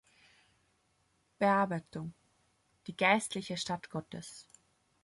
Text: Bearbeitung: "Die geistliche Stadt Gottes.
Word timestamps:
Bearbeitung: 1.37 2.15
"Die 2.87 2.97
geistliche 2.97 3.55
Stadt 3.55 3.91
Gottes. 3.91 4.47